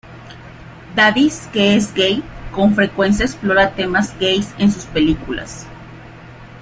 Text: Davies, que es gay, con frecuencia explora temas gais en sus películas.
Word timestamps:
Davies, 0.95 1.47
que 1.53 1.75
es 1.75 1.93
gay, 1.93 2.23
con 2.53 2.73
frecuencia 2.73 3.23
explora 3.27 3.75
temas 3.75 4.17
gais 4.19 4.51
en 4.57 4.71
sus 4.71 4.85
películas. 4.85 5.67